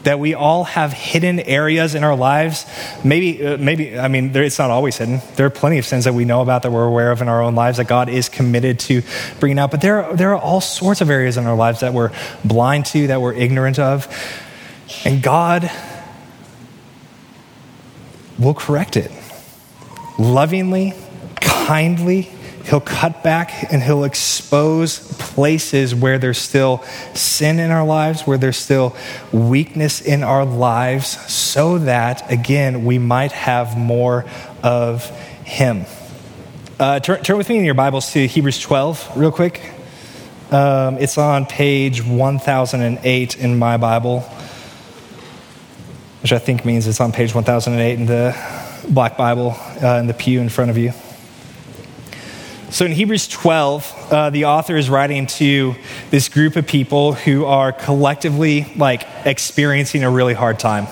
[0.04, 2.66] that we all have hidden areas in our lives.
[3.04, 5.22] Maybe, uh, maybe I mean, there, it's not always hidden.
[5.36, 7.42] There are plenty of sins that we know about that we're aware of in our
[7.42, 9.02] own lives that God is committed to
[9.40, 9.72] bringing out.
[9.72, 12.12] But there are, there are all sorts of areas in our lives that we're
[12.44, 14.08] blind to, that we're ignorant of.
[15.06, 15.72] And God
[18.40, 19.12] will correct it
[20.18, 20.94] lovingly,
[21.36, 22.30] kindly,
[22.66, 26.82] He'll cut back and he'll expose places where there's still
[27.14, 28.96] sin in our lives, where there's still
[29.34, 34.26] weakness in our lives, so that, again, we might have more
[34.62, 35.10] of
[35.44, 35.86] him.
[36.80, 39.62] Uh, turn, turn, with me in your Bibles to Hebrews 12, real quick.
[40.50, 44.26] Um, it's on page 1008 in my Bible,
[46.24, 48.34] which I think means it's on page 1008 in the
[48.90, 50.94] Black Bible uh, in the pew in front of you.
[52.70, 55.76] So in Hebrews 12, uh, the author is writing to
[56.12, 60.88] this group of people who are collectively like experiencing a really hard time.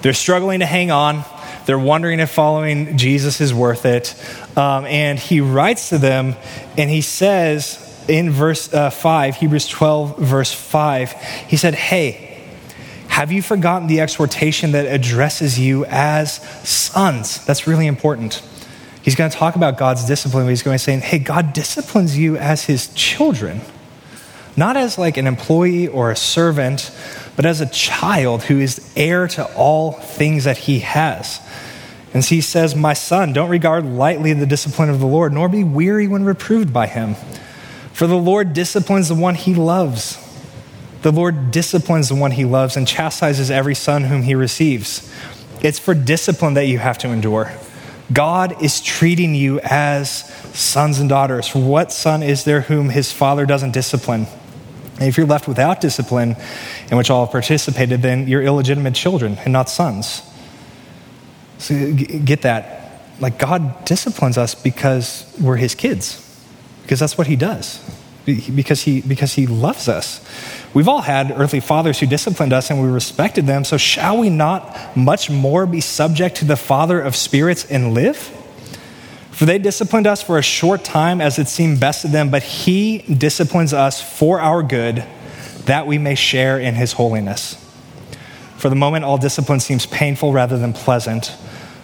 [0.00, 1.22] They're struggling to hang on.
[1.66, 4.16] They're wondering if following Jesus is worth it.
[4.56, 6.34] Um, and he writes to them
[6.78, 11.12] and he says in verse uh, 5, Hebrews 12, verse 5,
[11.46, 12.31] he said, Hey,
[13.12, 17.44] have you forgotten the exhortation that addresses you as sons?
[17.44, 18.42] That's really important.
[19.02, 22.16] He's going to talk about God's discipline, but he's going to say, hey, God disciplines
[22.16, 23.60] you as his children,
[24.56, 26.90] not as like an employee or a servant,
[27.36, 31.38] but as a child who is heir to all things that he has.
[32.14, 35.64] And he says, My son, don't regard lightly the discipline of the Lord, nor be
[35.64, 37.16] weary when reproved by him.
[37.92, 40.21] For the Lord disciplines the one he loves.
[41.02, 45.12] The Lord disciplines the one he loves and chastises every son whom he receives.
[45.60, 47.52] It's for discipline that you have to endure.
[48.12, 51.54] God is treating you as sons and daughters.
[51.54, 54.26] What son is there whom his father doesn't discipline?
[54.98, 56.36] And if you're left without discipline,
[56.90, 60.22] in which all have participated, then you're illegitimate children and not sons.
[61.58, 63.02] So get that.
[63.18, 66.18] Like God disciplines us because we're his kids,
[66.82, 67.80] because that's what he does,
[68.24, 70.24] because he, because he loves us.
[70.74, 74.30] We've all had earthly fathers who disciplined us and we respected them, so shall we
[74.30, 78.16] not much more be subject to the Father of spirits and live?
[79.30, 82.42] For they disciplined us for a short time as it seemed best to them, but
[82.42, 85.04] he disciplines us for our good,
[85.64, 87.56] that we may share in his holiness.
[88.56, 91.36] For the moment, all discipline seems painful rather than pleasant,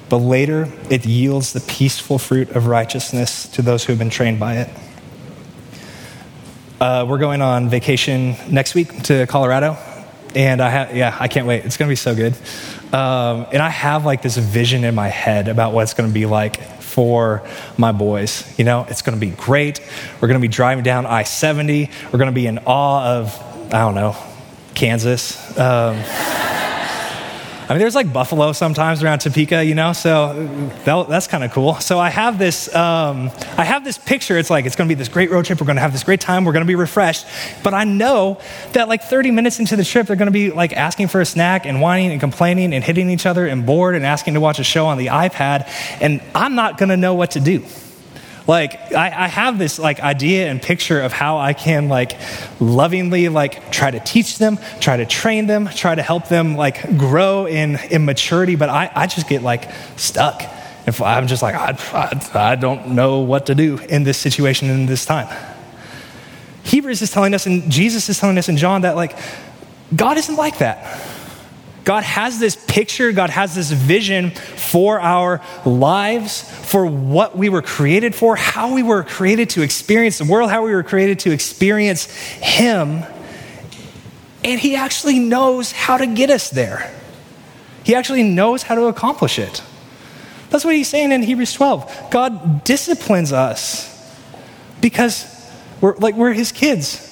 [0.08, 4.38] but later it yields the peaceful fruit of righteousness to those who have been trained
[4.38, 4.70] by it.
[6.80, 9.76] Uh, we're going on vacation next week to Colorado,
[10.36, 11.64] and I yeah, I can't wait.
[11.64, 12.34] It's gonna be so good.
[12.92, 16.24] Um, and I have like this vision in my head about what it's gonna be
[16.24, 17.42] like for
[17.76, 18.56] my boys.
[18.56, 19.80] You know, it's gonna be great.
[20.20, 21.90] We're gonna be driving down I seventy.
[22.12, 24.16] We're gonna be in awe of I don't know
[24.76, 25.58] Kansas.
[25.58, 25.96] Um,
[27.68, 30.48] I mean, there's like buffalo sometimes around Topeka, you know, so
[30.86, 31.74] that, that's kind of cool.
[31.80, 34.38] So I have this, um, I have this picture.
[34.38, 35.60] It's like it's going to be this great road trip.
[35.60, 36.46] We're going to have this great time.
[36.46, 37.26] We're going to be refreshed.
[37.62, 38.40] But I know
[38.72, 41.26] that like 30 minutes into the trip, they're going to be like asking for a
[41.26, 44.58] snack and whining and complaining and hitting each other and bored and asking to watch
[44.58, 45.70] a show on the iPad.
[46.00, 47.66] And I'm not going to know what to do
[48.48, 52.18] like I, I, have this like idea and picture of how i can like
[52.58, 56.96] lovingly like try to teach them try to train them try to help them like
[56.98, 60.42] grow in, in maturity but I, I just get like stuck.
[60.86, 64.70] If i'm just like I, I, I don't know what to do in this situation
[64.70, 65.28] in this time.
[66.64, 69.16] Hebrews is telling us and jesus is telling us in john that like
[69.94, 71.17] god isn't like that
[71.88, 77.62] God has this picture, God has this vision for our lives, for what we were
[77.62, 81.30] created for, how we were created to experience the world, how we were created to
[81.30, 83.04] experience Him.
[84.44, 86.94] And He actually knows how to get us there.
[87.84, 89.62] He actually knows how to accomplish it.
[90.50, 92.10] That's what He's saying in Hebrews 12.
[92.10, 93.88] God disciplines us
[94.82, 95.24] because
[95.80, 97.08] we're like we're His kids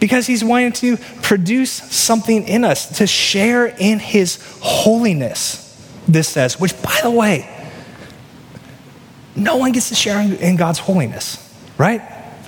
[0.00, 0.96] because he's wanting to
[1.28, 5.62] produce something in us to share in his holiness,
[6.08, 7.46] this says, which, by the way,
[9.36, 12.00] no one gets to share in God's holiness, right?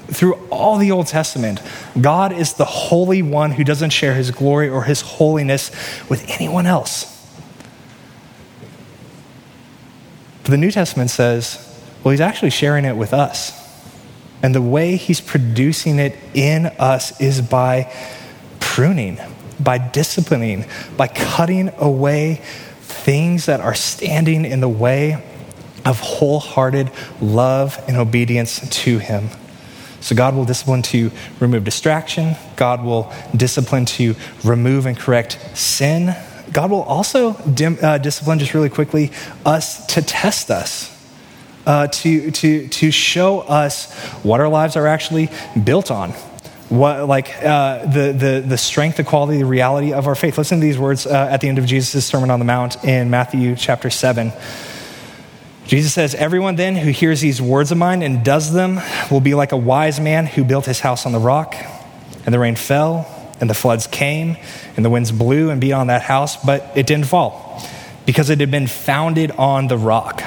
[0.07, 1.61] Through all the Old Testament,
[2.01, 5.71] God is the holy one who doesn't share his glory or his holiness
[6.09, 7.05] with anyone else.
[10.43, 13.53] But the New Testament says, well, he's actually sharing it with us.
[14.43, 17.93] And the way he's producing it in us is by
[18.75, 19.19] pruning,
[19.59, 20.65] by disciplining,
[20.97, 22.37] by cutting away
[22.81, 25.21] things that are standing in the way
[25.85, 26.89] of wholehearted
[27.21, 29.29] love and obedience to him.
[30.01, 32.37] So, God will discipline to remove distraction.
[32.55, 36.15] God will discipline to remove and correct sin.
[36.53, 39.11] God will also dim, uh, discipline, just really quickly,
[39.45, 40.97] us to test us
[41.67, 45.29] uh, to, to, to show us what our lives are actually
[45.65, 46.15] built on.
[46.71, 50.39] What, like uh, the, the, the strength, the quality, the reality of our faith.
[50.39, 53.11] Listen to these words uh, at the end of Jesus' Sermon on the Mount in
[53.11, 54.33] Matthew chapter 7.
[55.67, 59.35] Jesus says, Everyone then who hears these words of mine and does them will be
[59.35, 61.57] like a wise man who built his house on the rock,
[62.25, 63.05] and the rain fell,
[63.41, 64.37] and the floods came,
[64.77, 67.61] and the winds blew and beat on that house, but it didn't fall,
[68.07, 70.23] because it had been founded on the rock.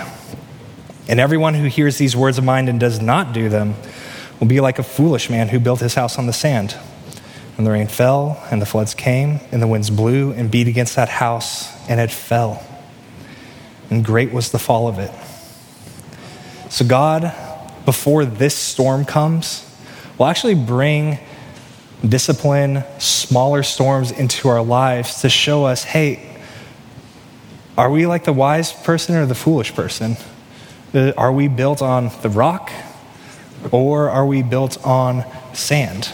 [1.07, 3.75] And everyone who hears these words of mine and does not do them
[4.43, 6.75] will be like a foolish man who built his house on the sand.
[7.57, 10.97] And the rain fell, and the floods came, and the winds blew and beat against
[10.97, 12.61] that house, and it fell.
[13.89, 15.11] And great was the fall of it.
[16.69, 17.33] So, God,
[17.85, 19.65] before this storm comes,
[20.17, 21.19] will actually bring
[22.05, 26.37] discipline, smaller storms into our lives to show us hey,
[27.77, 30.17] are we like the wise person or the foolish person?
[30.93, 32.73] Uh, are we built on the rock
[33.71, 36.11] or are we built on sand?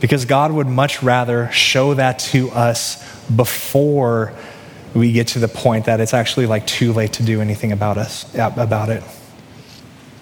[0.00, 4.34] Because God would much rather show that to us before
[4.94, 7.98] we get to the point that it's actually like too late to do anything about
[7.98, 9.02] us about it.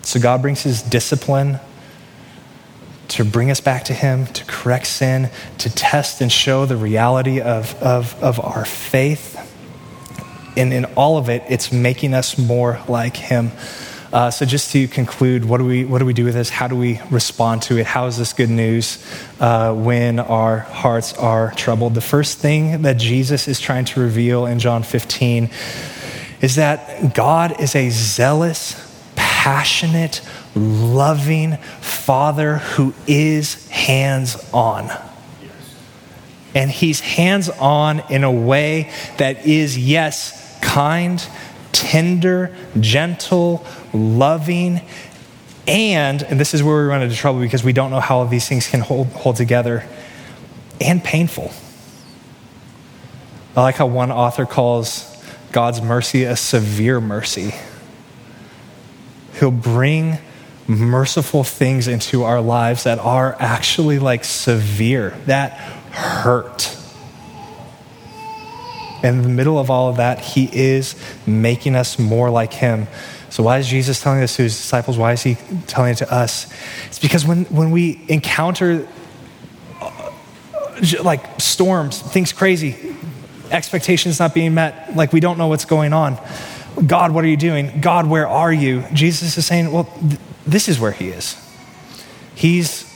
[0.02, 1.58] So God brings his discipline
[3.08, 7.40] to bring us back to him, to correct sin, to test and show the reality
[7.40, 9.36] of, of, of our faith
[10.56, 13.52] and in all of it, it's making us more like Him.
[14.12, 16.50] Uh, so, just to conclude, what do, we, what do we do with this?
[16.50, 17.86] How do we respond to it?
[17.86, 18.98] How is this good news
[19.38, 21.94] uh, when our hearts are troubled?
[21.94, 25.48] The first thing that Jesus is trying to reveal in John 15
[26.40, 28.74] is that God is a zealous,
[29.14, 30.22] passionate,
[30.56, 34.90] loving Father who is hands on.
[36.52, 41.24] And He's hands on in a way that is, yes, kind,
[41.80, 43.64] tender, gentle,
[43.94, 44.82] loving,
[45.66, 48.26] and, and this is where we run into trouble because we don't know how all
[48.26, 49.84] these things can hold, hold together,
[50.80, 51.50] and painful.
[53.56, 55.06] I like how one author calls
[55.52, 57.54] God's mercy a severe mercy.
[59.38, 60.18] He'll bring
[60.68, 66.76] merciful things into our lives that are actually like severe, that hurt
[69.02, 70.94] in the middle of all of that, he is
[71.26, 72.86] making us more like him.
[73.30, 74.98] So, why is Jesus telling this to his disciples?
[74.98, 75.36] Why is he
[75.66, 76.52] telling it to us?
[76.86, 78.88] It's because when, when we encounter
[79.80, 80.12] uh,
[81.02, 82.96] like storms, things crazy,
[83.50, 86.18] expectations not being met, like we don't know what's going on.
[86.86, 87.80] God, what are you doing?
[87.80, 88.84] God, where are you?
[88.92, 91.36] Jesus is saying, well, th- this is where he is.
[92.34, 92.89] He's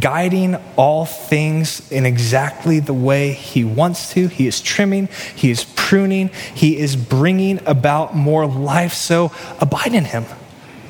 [0.00, 4.28] guiding all things in exactly the way He wants to.
[4.28, 8.92] He is trimming, He is pruning, He is bringing about more life.
[8.92, 10.24] So abide in Him,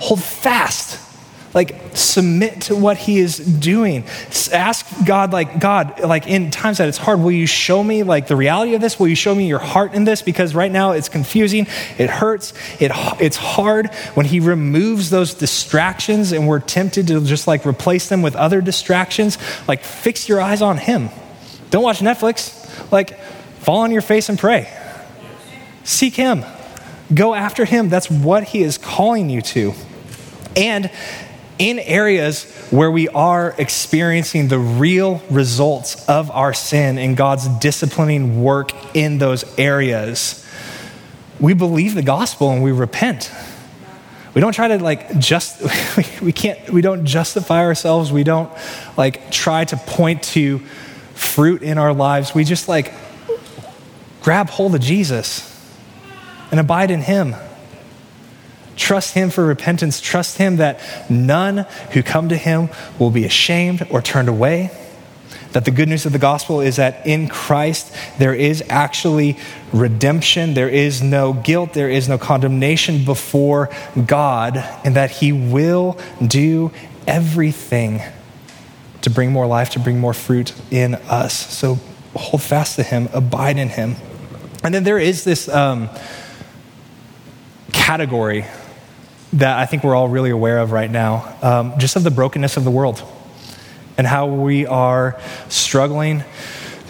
[0.00, 1.07] hold fast
[1.58, 4.04] like submit to what he is doing.
[4.52, 8.28] Ask god like god like in times that it's hard will you show me like
[8.28, 9.00] the reality of this?
[9.00, 10.22] Will you show me your heart in this?
[10.22, 11.66] Because right now it's confusing
[11.98, 13.92] it hurts it, it's hard.
[14.14, 18.60] When he removes those distractions and we're tempted to just like replace them with other
[18.60, 19.36] distractions
[19.66, 21.08] like fix your eyes on him.
[21.70, 22.54] Don't watch netflix.
[22.92, 24.72] Like fall on your face and pray.
[25.82, 26.44] Seek him.
[27.12, 27.88] Go after him.
[27.88, 29.74] That's what he is calling you to.
[30.54, 30.90] And
[31.58, 38.42] in areas where we are experiencing the real results of our sin and God's disciplining
[38.42, 40.44] work in those areas,
[41.40, 43.30] we believe the gospel and we repent.
[44.34, 45.62] We don't try to like just
[46.22, 48.12] we can't we don't justify ourselves.
[48.12, 48.52] We don't
[48.96, 50.60] like try to point to
[51.14, 52.34] fruit in our lives.
[52.34, 52.92] We just like
[54.20, 55.44] grab hold of Jesus
[56.50, 57.34] and abide in him.
[58.78, 60.00] Trust Him for repentance.
[60.00, 64.70] Trust Him that none who come to Him will be ashamed or turned away.
[65.52, 69.36] That the good news of the gospel is that in Christ there is actually
[69.72, 73.68] redemption, there is no guilt, there is no condemnation before
[74.06, 76.70] God, and that He will do
[77.06, 78.00] everything
[79.02, 81.34] to bring more life, to bring more fruit in us.
[81.34, 81.78] So
[82.14, 83.96] hold fast to Him, abide in Him.
[84.62, 85.88] And then there is this um,
[87.72, 88.44] category
[89.34, 92.56] that I think we're all really aware of right now, um, just of the brokenness
[92.56, 93.02] of the world
[93.96, 96.24] and how we are struggling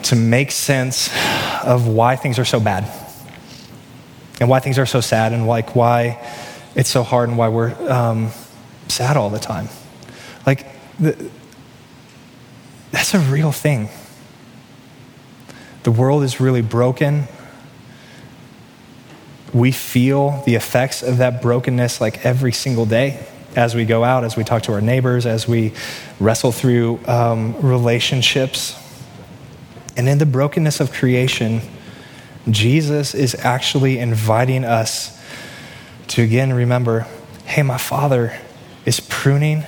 [0.05, 1.11] to make sense
[1.65, 2.91] of why things are so bad
[4.41, 6.25] and why things are so sad and like why
[6.75, 8.31] it's so hard and why we're um,
[8.87, 9.69] sad all the time.
[10.47, 10.67] Like,
[11.01, 11.31] the,
[12.93, 13.89] that's a real thing.
[15.83, 17.27] The world is really broken
[19.53, 23.27] we feel the effects of that brokenness like every single day
[23.57, 25.73] as we go out, as we talk to our neighbors, as we
[26.21, 28.77] wrestle through um, relationships.
[29.97, 31.61] And in the brokenness of creation,
[32.49, 35.19] Jesus is actually inviting us
[36.09, 37.07] to again remember
[37.45, 38.39] hey, my Father
[38.85, 39.65] is pruning,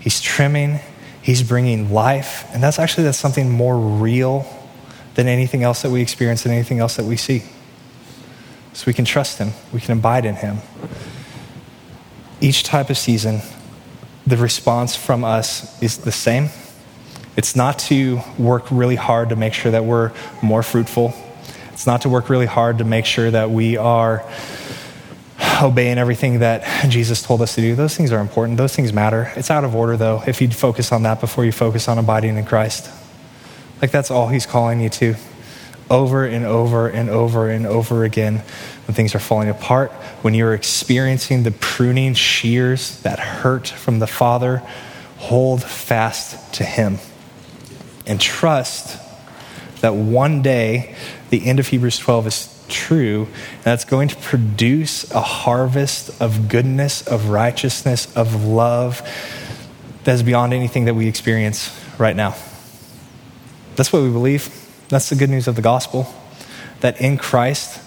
[0.00, 0.80] He's trimming,
[1.22, 2.44] He's bringing life.
[2.52, 4.46] And that's actually that's something more real
[5.14, 7.44] than anything else that we experience and anything else that we see.
[8.74, 10.58] So we can trust Him, we can abide in Him.
[12.40, 13.40] Each type of season,
[14.26, 16.48] the response from us is the same.
[17.36, 20.12] It's not to work really hard to make sure that we're
[20.42, 21.14] more fruitful.
[21.72, 24.24] It's not to work really hard to make sure that we are
[25.62, 27.74] obeying everything that Jesus told us to do.
[27.74, 28.58] Those things are important.
[28.58, 29.32] Those things matter.
[29.36, 32.36] It's out of order, though, if you focus on that before you focus on abiding
[32.36, 32.90] in Christ.
[33.80, 35.14] Like, that's all He's calling you to
[35.90, 38.42] over and over and over and over again
[38.86, 39.90] when things are falling apart,
[40.22, 44.58] when you're experiencing the pruning shears that hurt from the Father,
[45.18, 46.98] hold fast to Him
[48.06, 48.98] and trust
[49.80, 50.94] that one day
[51.30, 53.26] the end of Hebrews 12 is true,
[53.56, 59.02] and that's going to produce a harvest of goodness, of righteousness, of love
[60.04, 62.34] that is beyond anything that we experience right now.
[63.76, 64.63] That's what we believe.
[64.94, 66.06] That's the good news of the gospel
[66.78, 67.82] that in Christ,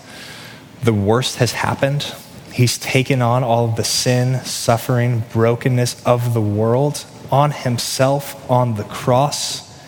[0.84, 2.14] the worst has happened.
[2.52, 8.76] He's taken on all of the sin, suffering, brokenness of the world on himself on
[8.76, 9.82] the cross.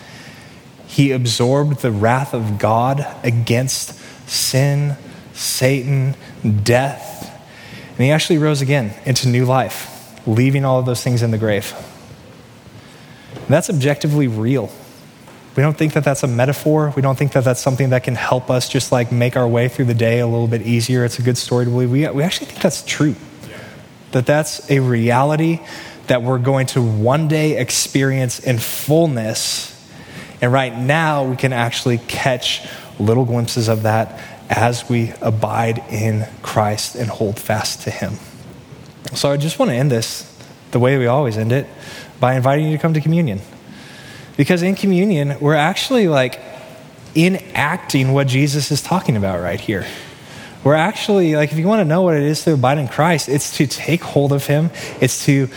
[0.88, 4.00] He absorbed the wrath of God against
[4.30, 4.96] sin,
[5.34, 6.16] Satan,
[6.64, 7.30] death.
[7.90, 11.38] And he actually rose again into new life, leaving all of those things in the
[11.38, 11.74] grave.
[13.36, 14.72] And that's objectively real.
[15.56, 16.94] We don't think that that's a metaphor.
[16.96, 19.68] We don't think that that's something that can help us just like make our way
[19.68, 21.04] through the day a little bit easier.
[21.04, 21.92] It's a good story to believe.
[21.92, 23.16] We, we actually think that's true.
[24.12, 25.60] That that's a reality
[26.08, 29.76] that we're going to one day experience in fullness.
[30.42, 32.68] And right now, we can actually catch
[33.00, 34.20] little glimpses of that
[34.50, 38.14] as we abide in Christ and hold fast to Him.
[39.14, 40.26] So I just want to end this
[40.72, 41.68] the way we always end it
[42.20, 43.42] by inviting you to come to communion.
[44.40, 46.40] Because in communion, we're actually like
[47.14, 49.86] enacting what Jesus is talking about right here.
[50.64, 53.28] We're actually, like, if you want to know what it is to abide in Christ,
[53.28, 54.72] it's to take hold of Him.
[55.02, 55.50] It's to,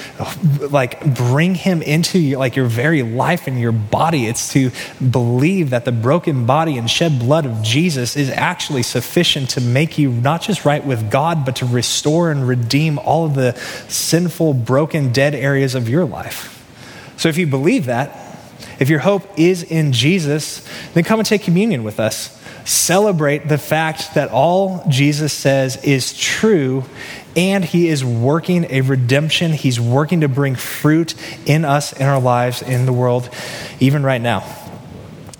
[0.58, 4.26] like, bring Him into, your, like, your very life and your body.
[4.26, 9.50] It's to believe that the broken body and shed blood of Jesus is actually sufficient
[9.50, 13.34] to make you not just right with God, but to restore and redeem all of
[13.34, 13.54] the
[13.88, 16.58] sinful, broken, dead areas of your life.
[17.16, 18.21] So if you believe that,
[18.78, 23.58] if your hope is in Jesus, then come and take communion with us celebrate the
[23.58, 26.84] fact that all Jesus says is true
[27.36, 29.52] and he is working a redemption.
[29.52, 31.14] He's working to bring fruit
[31.46, 33.30] in us, in our lives, in the world,
[33.80, 34.44] even right now.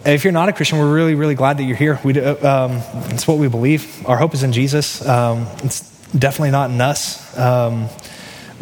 [0.04, 2.00] If you're not a Christian, we're really, really glad that you're here.
[2.02, 4.04] We, um, it's what we believe.
[4.06, 5.06] Our hope is in Jesus.
[5.06, 7.38] Um, it's definitely not in us.
[7.38, 7.88] Um,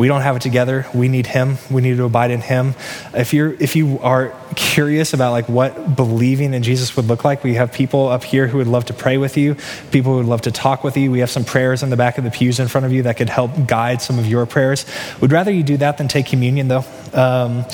[0.00, 0.86] we don't have it together.
[0.94, 1.58] We need Him.
[1.70, 2.74] We need to abide in Him.
[3.12, 7.44] If you're if you are curious about like what believing in Jesus would look like,
[7.44, 9.56] we have people up here who would love to pray with you.
[9.90, 11.10] People who would love to talk with you.
[11.10, 13.18] We have some prayers in the back of the pews in front of you that
[13.18, 14.86] could help guide some of your prayers.
[15.20, 16.84] We'd rather you do that than take communion, though.
[17.12, 17.66] Um,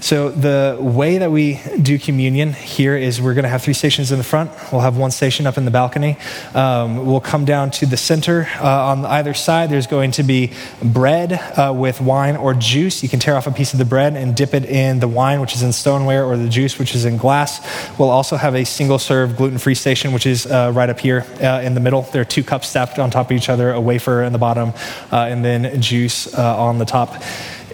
[0.00, 4.10] so, the way that we do communion here is we're going to have three stations
[4.10, 4.50] in the front.
[4.72, 6.16] We'll have one station up in the balcony.
[6.54, 8.48] Um, we'll come down to the center.
[8.60, 13.02] Uh, on either side, there's going to be bread uh, with wine or juice.
[13.02, 15.40] You can tear off a piece of the bread and dip it in the wine,
[15.40, 17.60] which is in stoneware, or the juice, which is in glass.
[17.98, 21.26] We'll also have a single serve gluten free station, which is uh, right up here
[21.42, 22.02] uh, in the middle.
[22.02, 24.72] There are two cups stacked on top of each other, a wafer in the bottom,
[25.12, 27.22] uh, and then juice uh, on the top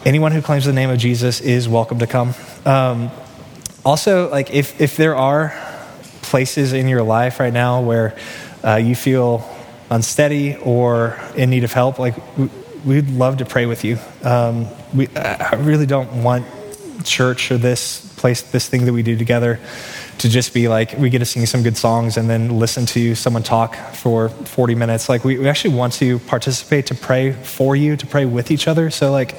[0.07, 2.33] anyone who claims the name of Jesus is welcome to come.
[2.65, 3.11] Um,
[3.85, 5.53] also, like if, if there are
[6.23, 8.17] places in your life right now where
[8.63, 9.45] uh, you feel
[9.91, 12.15] unsteady or in need of help, like
[12.85, 13.99] we'd love to pray with you.
[14.23, 16.47] Um, we, I really don't want
[17.03, 19.59] church or this place, this thing that we do together
[20.19, 23.15] to just be like we get to sing some good songs and then listen to
[23.15, 27.77] someone talk for 40 minutes like we, we actually want to participate to pray for
[27.77, 29.35] you to pray with each other so like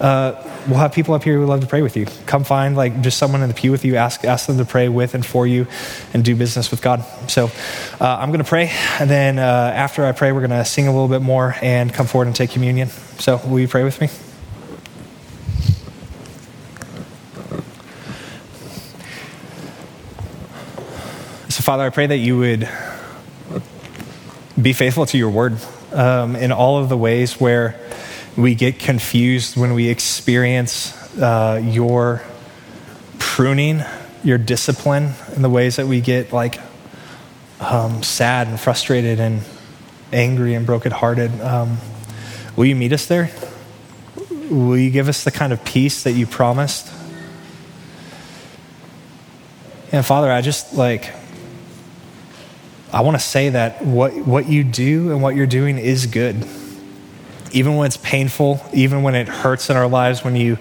[0.00, 0.34] uh,
[0.66, 2.06] we'll have people up here who would love to pray with you.
[2.26, 3.96] Come find like just someone in the pew with you.
[3.96, 5.66] Ask ask them to pray with and for you
[6.12, 7.04] and do business with god.
[7.30, 7.50] So
[8.00, 10.86] uh, i'm going to pray and then uh, after i pray we're going to sing
[10.86, 12.88] a little bit more and come forward and take communion.
[13.18, 14.08] So will you pray with me?
[21.48, 22.68] So, Father, I pray that you would
[24.60, 25.56] be faithful to your word
[25.92, 27.80] um, in all of the ways where
[28.36, 32.22] we get confused when we experience uh, your
[33.18, 33.82] pruning,
[34.22, 36.58] your discipline, in the ways that we get like
[37.60, 39.42] um, sad and frustrated and
[40.12, 41.40] angry and brokenhearted.
[41.40, 41.78] Um,
[42.56, 43.30] Will you meet us there?
[44.48, 46.92] Will you give us the kind of peace that you promised?
[49.90, 51.10] And Father, I just like,
[52.92, 56.46] I want to say that what, what you do and what you're doing is good.
[57.54, 60.58] Even when it's painful, even when it hurts in our lives, when you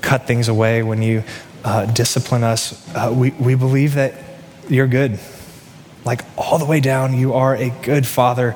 [0.00, 1.22] cut things away, when you
[1.62, 4.14] uh, discipline us, uh, we, we believe that
[4.68, 5.18] you're good.
[6.04, 8.52] Like all the way down, you are a good father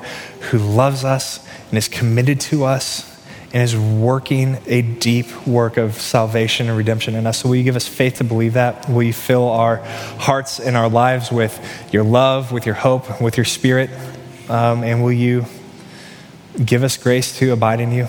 [0.49, 3.07] who loves us and is committed to us
[3.53, 7.39] and is working a deep work of salvation and redemption in us.
[7.39, 8.89] So, will you give us faith to believe that?
[8.89, 9.77] Will you fill our
[10.17, 11.59] hearts and our lives with
[11.91, 13.89] your love, with your hope, with your spirit?
[14.49, 15.45] Um, and will you
[16.63, 18.07] give us grace to abide in you?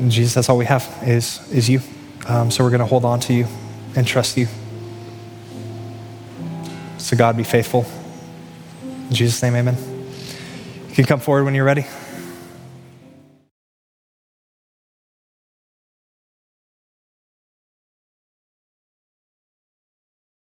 [0.00, 1.80] And Jesus, that's all we have is, is you.
[2.26, 3.46] Um, so, we're going to hold on to you
[3.96, 4.46] and trust you.
[6.98, 7.86] So, God, be faithful.
[9.08, 9.76] In Jesus' name, amen.
[10.88, 11.86] You can come forward when you're ready.